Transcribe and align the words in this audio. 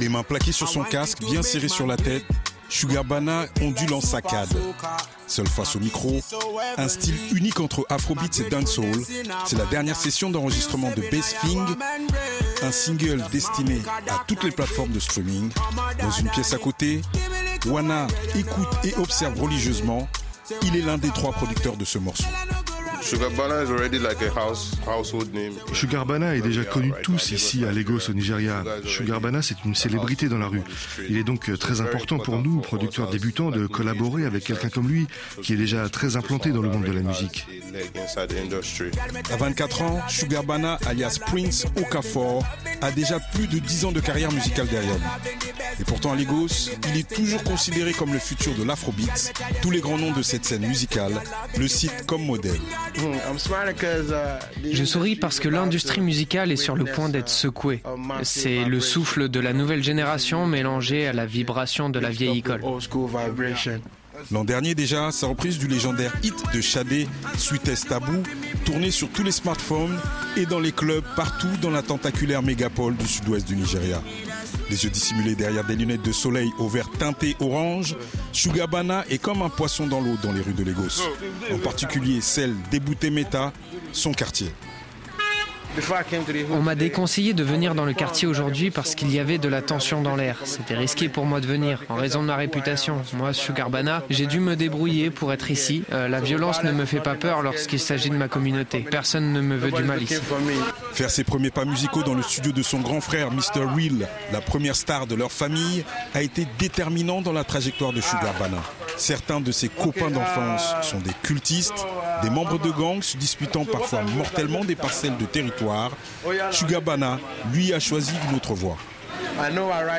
Les 0.00 0.08
mains 0.08 0.22
plaquées 0.22 0.52
sur 0.52 0.68
son 0.68 0.82
casque, 0.84 1.18
bien 1.20 1.42
serrées 1.42 1.68
sur 1.68 1.86
la 1.86 1.98
tête, 1.98 2.24
Sugar 2.70 3.04
Bana 3.04 3.44
ondule 3.60 3.92
en 3.92 4.00
saccade. 4.00 4.48
Seul 5.26 5.46
face 5.46 5.76
au 5.76 5.80
micro, 5.80 6.20
un 6.78 6.88
style 6.88 7.16
unique 7.32 7.60
entre 7.60 7.84
Afrobeats 7.90 8.40
et 8.40 8.48
dancehall. 8.48 9.02
C'est 9.44 9.58
la 9.58 9.66
dernière 9.66 9.96
session 9.96 10.30
d'enregistrement 10.30 10.92
de 10.92 11.02
Bass 11.10 11.36
Thing, 11.42 11.62
un 12.62 12.72
single 12.72 13.22
destiné 13.30 13.82
à 14.08 14.24
toutes 14.26 14.44
les 14.44 14.52
plateformes 14.52 14.92
de 14.92 15.00
streaming. 15.00 15.50
Dans 16.00 16.10
une 16.10 16.30
pièce 16.30 16.54
à 16.54 16.58
côté, 16.58 17.02
Wana 17.66 18.06
écoute 18.34 18.68
et 18.82 18.94
observe 18.96 19.38
religieusement. 19.38 20.08
Il 20.62 20.74
est 20.76 20.82
l'un 20.82 20.96
des 20.96 21.10
trois 21.10 21.32
producteurs 21.32 21.76
de 21.76 21.84
ce 21.84 21.98
morceau. 21.98 22.24
Sugar 25.72 26.06
Bana 26.06 26.34
est 26.34 26.40
déjà 26.40 26.64
connu 26.64 26.92
tous 27.04 27.30
ici 27.30 27.64
à 27.64 27.70
Lagos 27.70 28.10
au 28.10 28.12
Nigeria. 28.12 28.64
Sugar 28.84 29.20
Bana 29.20 29.42
c'est 29.42 29.64
une 29.64 29.76
célébrité 29.76 30.28
dans 30.28 30.38
la 30.38 30.48
rue. 30.48 30.62
Il 31.08 31.16
est 31.16 31.22
donc 31.22 31.56
très 31.58 31.80
important 31.80 32.18
pour 32.18 32.38
nous, 32.38 32.60
producteurs 32.60 33.08
débutants, 33.08 33.52
de 33.52 33.68
collaborer 33.68 34.24
avec 34.24 34.42
quelqu'un 34.42 34.70
comme 34.70 34.88
lui 34.88 35.06
qui 35.40 35.52
est 35.52 35.56
déjà 35.56 35.88
très 35.88 36.16
implanté 36.16 36.50
dans 36.50 36.62
le 36.62 36.68
monde 36.68 36.84
de 36.84 36.90
la 36.90 37.02
musique. 37.02 37.46
À 39.30 39.36
24 39.36 39.82
ans, 39.82 40.00
Sugar 40.08 40.42
Bana, 40.42 40.76
alias 40.86 41.20
Prince 41.24 41.66
Okafor, 41.76 42.44
a 42.80 42.90
déjà 42.90 43.20
plus 43.20 43.46
de 43.46 43.60
10 43.60 43.84
ans 43.84 43.92
de 43.92 44.00
carrière 44.00 44.32
musicale 44.32 44.66
derrière 44.66 44.96
lui. 44.96 45.45
Et 45.80 45.84
pourtant 45.84 46.12
à 46.12 46.16
Lagos, 46.16 46.70
il 46.88 46.98
est 46.98 47.08
toujours 47.08 47.42
considéré 47.44 47.92
comme 47.92 48.12
le 48.12 48.18
futur 48.18 48.54
de 48.54 48.64
l'afrobeat. 48.64 49.32
Tous 49.62 49.70
les 49.70 49.80
grands 49.80 49.98
noms 49.98 50.12
de 50.12 50.22
cette 50.22 50.44
scène 50.44 50.66
musicale 50.66 51.20
le 51.58 51.68
citent 51.68 52.06
comme 52.06 52.24
modèle. 52.24 52.60
Je 54.72 54.84
souris 54.84 55.16
parce 55.16 55.40
que 55.40 55.48
l'industrie 55.48 56.00
musicale 56.00 56.52
est 56.52 56.56
sur 56.56 56.76
le 56.76 56.84
point 56.84 57.08
d'être 57.08 57.28
secouée. 57.28 57.82
C'est 58.22 58.64
le 58.64 58.80
souffle 58.80 59.28
de 59.28 59.40
la 59.40 59.52
nouvelle 59.52 59.82
génération 59.82 60.46
mélangé 60.46 61.06
à 61.06 61.12
la 61.12 61.26
vibration 61.26 61.90
de 61.90 61.98
la 61.98 62.10
vieille 62.10 62.38
école. 62.38 62.62
L'an 64.32 64.44
dernier 64.44 64.74
déjà, 64.74 65.12
sa 65.12 65.26
reprise 65.26 65.58
du 65.58 65.68
légendaire 65.68 66.12
hit 66.22 66.34
de 66.54 66.60
Shadé, 66.62 67.06
Sweetest 67.36 67.88
Taboo, 67.88 68.22
tournée 68.64 68.90
sur 68.90 69.10
tous 69.10 69.22
les 69.22 69.30
smartphones 69.30 69.98
et 70.38 70.46
dans 70.46 70.58
les 70.58 70.72
clubs 70.72 71.04
partout 71.16 71.54
dans 71.60 71.70
la 71.70 71.82
tentaculaire 71.82 72.42
mégapole 72.42 72.96
du 72.96 73.06
sud-ouest 73.06 73.46
du 73.46 73.56
Nigeria. 73.56 74.02
Les 74.68 74.84
yeux 74.84 74.90
dissimulés 74.90 75.34
derrière 75.34 75.64
des 75.64 75.76
lunettes 75.76 76.02
de 76.02 76.12
soleil 76.12 76.50
au 76.58 76.68
vert 76.68 76.90
teinté 76.98 77.36
orange, 77.40 77.96
Shugabana 78.32 79.04
est 79.08 79.18
comme 79.18 79.42
un 79.42 79.48
poisson 79.48 79.86
dans 79.86 80.00
l'eau 80.00 80.16
dans 80.22 80.32
les 80.32 80.40
rues 80.40 80.54
de 80.54 80.64
Lagos. 80.64 81.02
En 81.52 81.58
particulier 81.58 82.20
celle 82.20 82.54
d'Ebouté 82.70 83.10
Meta, 83.10 83.52
son 83.92 84.12
quartier. 84.12 84.52
On 86.50 86.62
m'a 86.62 86.74
déconseillé 86.74 87.34
de 87.34 87.42
venir 87.42 87.74
dans 87.74 87.84
le 87.84 87.92
quartier 87.92 88.26
aujourd'hui 88.26 88.70
parce 88.70 88.94
qu'il 88.94 89.12
y 89.12 89.18
avait 89.18 89.38
de 89.38 89.48
la 89.48 89.62
tension 89.62 90.02
dans 90.02 90.16
l'air. 90.16 90.38
C'était 90.44 90.74
risqué 90.74 91.08
pour 91.08 91.26
moi 91.26 91.40
de 91.40 91.46
venir, 91.46 91.82
en 91.88 91.96
raison 91.96 92.22
de 92.22 92.26
ma 92.26 92.36
réputation. 92.36 93.02
Moi, 93.12 93.32
Sugarbana, 93.32 94.02
j'ai 94.08 94.26
dû 94.26 94.40
me 94.40 94.56
débrouiller 94.56 95.10
pour 95.10 95.32
être 95.32 95.50
ici. 95.50 95.84
Euh, 95.92 96.08
la 96.08 96.20
violence 96.20 96.62
ne 96.62 96.72
me 96.72 96.84
fait 96.84 97.00
pas 97.00 97.14
peur 97.14 97.42
lorsqu'il 97.42 97.80
s'agit 97.80 98.10
de 98.10 98.16
ma 98.16 98.28
communauté. 98.28 98.80
Personne 98.90 99.32
ne 99.32 99.40
me 99.40 99.56
veut 99.56 99.70
du 99.70 99.82
mal 99.82 100.02
ici. 100.02 100.16
Faire 100.92 101.10
ses 101.10 101.24
premiers 101.24 101.50
pas 101.50 101.64
musicaux 101.64 102.02
dans 102.02 102.14
le 102.14 102.22
studio 102.22 102.52
de 102.52 102.62
son 102.62 102.80
grand 102.80 103.00
frère, 103.00 103.30
Mr. 103.30 103.64
Real, 103.74 104.08
la 104.32 104.40
première 104.40 104.76
star 104.76 105.06
de 105.06 105.14
leur 105.14 105.32
famille, 105.32 105.84
a 106.14 106.22
été 106.22 106.46
déterminant 106.58 107.20
dans 107.20 107.32
la 107.32 107.44
trajectoire 107.44 107.92
de 107.92 108.00
Sugarbana. 108.00 108.62
Certains 108.96 109.40
de 109.40 109.52
ses 109.52 109.68
copains 109.68 110.10
d'enfance 110.10 110.74
sont 110.82 110.98
des 110.98 111.12
cultistes, 111.22 111.86
des 112.22 112.30
membres 112.30 112.58
de 112.58 112.70
gangs 112.70 113.02
se 113.02 113.16
disputant 113.16 113.64
parfois 113.64 114.02
mortellement 114.02 114.64
des 114.64 114.76
parcelles 114.76 115.16
de 115.16 115.26
territoire. 115.26 115.90
Shugabana, 116.52 117.18
lui, 117.52 117.72
a 117.72 117.80
choisi 117.80 118.12
une 118.28 118.36
autre 118.36 118.54
voie. 118.54 118.76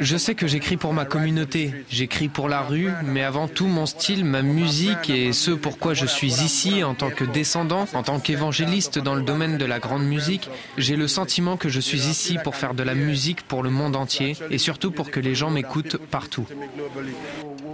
Je 0.01 0.17
sais 0.17 0.35
que 0.35 0.47
j'écris 0.47 0.77
pour 0.77 0.93
ma 0.93 1.05
communauté, 1.05 1.71
j'écris 1.89 2.27
pour 2.27 2.49
la 2.49 2.61
rue, 2.61 2.89
mais 3.05 3.23
avant 3.23 3.47
tout 3.47 3.67
mon 3.67 3.85
style, 3.85 4.25
ma 4.25 4.41
musique 4.41 5.09
et 5.09 5.33
ce 5.33 5.51
pourquoi 5.51 5.93
je 5.93 6.05
suis 6.05 6.41
ici 6.43 6.83
en 6.83 6.95
tant 6.95 7.09
que 7.09 7.23
descendant, 7.23 7.87
en 7.93 8.03
tant 8.03 8.19
qu'évangéliste 8.19 8.99
dans 8.99 9.15
le 9.15 9.21
domaine 9.21 9.57
de 9.57 9.65
la 9.65 9.79
grande 9.79 10.05
musique, 10.05 10.49
j'ai 10.77 10.95
le 10.95 11.07
sentiment 11.07 11.57
que 11.57 11.69
je 11.69 11.79
suis 11.79 12.07
ici 12.07 12.37
pour 12.43 12.55
faire 12.55 12.73
de 12.73 12.83
la 12.83 12.95
musique 12.95 13.43
pour 13.43 13.63
le 13.63 13.69
monde 13.69 13.95
entier 13.95 14.35
et 14.49 14.57
surtout 14.57 14.91
pour 14.91 15.11
que 15.11 15.19
les 15.19 15.35
gens 15.35 15.49
m'écoutent 15.49 15.97
partout. 15.97 16.45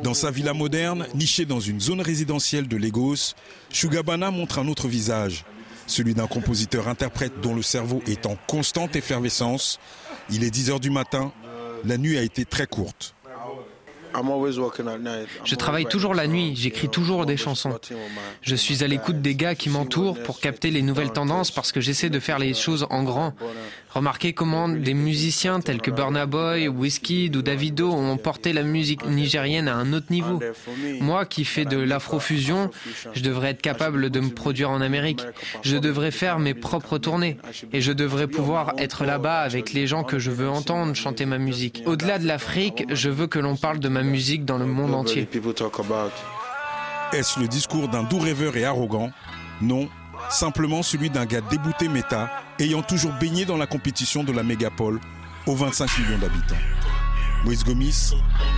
Dans 0.03 0.13
sa 0.13 0.31
villa 0.31 0.53
moderne, 0.53 1.07
nichée 1.15 1.45
dans 1.45 1.59
une 1.59 1.79
zone 1.79 2.01
résidentielle 2.01 2.67
de 2.67 2.77
Lagos, 2.77 3.35
Shugabana 3.71 4.31
montre 4.31 4.59
un 4.59 4.67
autre 4.67 4.87
visage, 4.87 5.45
celui 5.87 6.13
d'un 6.13 6.27
compositeur-interprète 6.27 7.39
dont 7.41 7.55
le 7.55 7.61
cerveau 7.61 8.01
est 8.07 8.25
en 8.25 8.37
constante 8.47 8.95
effervescence. 8.95 9.79
Il 10.29 10.43
est 10.43 10.49
10 10.49 10.71
heures 10.71 10.79
du 10.79 10.89
matin, 10.89 11.31
la 11.85 11.97
nuit 11.97 12.17
a 12.17 12.21
été 12.21 12.45
très 12.45 12.67
courte. 12.67 13.15
Je 15.43 15.55
travaille 15.55 15.85
toujours 15.85 16.13
la 16.13 16.27
nuit, 16.27 16.55
j'écris 16.55 16.89
toujours 16.89 17.25
des 17.25 17.37
chansons. 17.37 17.79
Je 18.41 18.55
suis 18.55 18.83
à 18.83 18.87
l'écoute 18.87 19.21
des 19.21 19.35
gars 19.35 19.55
qui 19.55 19.69
m'entourent 19.69 20.21
pour 20.21 20.39
capter 20.39 20.69
les 20.69 20.81
nouvelles 20.81 21.11
tendances 21.11 21.49
parce 21.49 21.71
que 21.71 21.81
j'essaie 21.81 22.09
de 22.09 22.19
faire 22.19 22.37
les 22.37 22.53
choses 22.53 22.85
en 22.89 23.03
grand. 23.03 23.33
Remarquez 23.93 24.33
comment 24.33 24.67
des 24.67 24.95
musiciens 24.95 25.59
tels 25.59 25.79
que 25.79 25.91
Burna 25.91 26.25
Boy, 26.25 26.67
Whiskey 26.67 27.29
ou 27.35 27.43
Davido 27.43 27.91
ont 27.91 28.17
porté 28.17 28.51
la 28.51 28.63
musique 28.63 29.05
nigérienne 29.05 29.67
à 29.67 29.75
un 29.75 29.93
autre 29.93 30.07
niveau. 30.09 30.39
Moi 30.99 31.25
qui 31.25 31.45
fais 31.45 31.65
de 31.65 31.77
l'afrofusion, 31.77 32.71
je 33.13 33.21
devrais 33.21 33.51
être 33.51 33.61
capable 33.61 34.09
de 34.09 34.19
me 34.19 34.29
produire 34.29 34.71
en 34.71 34.81
Amérique. 34.81 35.23
Je 35.61 35.77
devrais 35.77 36.11
faire 36.11 36.39
mes 36.39 36.55
propres 36.55 36.97
tournées 36.97 37.37
et 37.71 37.81
je 37.81 37.91
devrais 37.91 38.27
pouvoir 38.27 38.73
être 38.77 39.05
là-bas 39.05 39.41
avec 39.41 39.73
les 39.73 39.85
gens 39.85 40.03
que 40.03 40.17
je 40.17 40.31
veux 40.31 40.49
entendre 40.49 40.95
chanter 40.95 41.25
ma 41.25 41.37
musique. 41.37 41.83
Au-delà 41.85 42.17
de 42.17 42.25
l'Afrique, 42.25 42.85
je 42.89 43.09
veux 43.09 43.27
que 43.27 43.39
l'on 43.39 43.55
parle 43.55 43.79
de 43.79 43.89
ma 43.89 44.01
musique 44.01 44.43
dans 44.43 44.57
le 44.57 44.65
monde 44.65 44.95
entier. 44.95 45.27
Est-ce 47.13 47.39
le 47.39 47.47
discours 47.47 47.89
d'un 47.89 48.03
doux 48.03 48.17
rêveur 48.17 48.57
et 48.57 48.65
arrogant? 48.65 49.11
Non, 49.61 49.87
simplement 50.29 50.81
celui 50.81 51.11
d'un 51.11 51.25
gars 51.25 51.41
débouté 51.41 51.87
méta, 51.87 52.31
ayant 52.59 52.81
toujours 52.81 53.13
baigné 53.13 53.45
dans 53.45 53.57
la 53.57 53.67
compétition 53.67 54.23
de 54.23 54.31
la 54.31 54.43
mégapole 54.43 54.99
aux 55.45 55.55
25 55.55 55.99
millions 55.99 56.17
d'habitants. 56.19 56.55
Moïse 57.45 57.63
Gomis, 57.63 58.11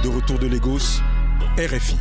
de 0.04 0.10
retour 0.10 0.38
de 0.40 0.48
Lagos, 0.48 1.02
RFI. 1.58 1.98